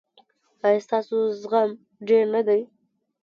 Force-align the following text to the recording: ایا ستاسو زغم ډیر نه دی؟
ایا 0.65 0.79
ستاسو 0.85 1.17
زغم 1.41 1.69
ډیر 2.07 2.25
نه 2.33 2.41
دی؟ 2.47 2.61